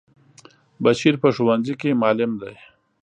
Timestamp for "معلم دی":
2.01-2.55